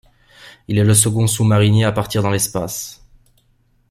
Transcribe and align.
Il 0.67 0.79
est 0.79 0.83
le 0.83 0.95
second 0.95 1.27
sous-marinier 1.27 1.85
à 1.85 1.91
partir 1.91 2.23
dans 2.23 2.31
l'espace. 2.31 3.05